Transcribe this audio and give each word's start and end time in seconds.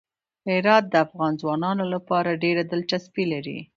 هرات 0.49 0.83
د 0.89 0.95
افغان 1.05 1.33
ځوانانو 1.41 1.83
لپاره 1.93 2.39
ډېره 2.43 2.63
دلچسپي 2.71 3.23
لري. 3.33 3.59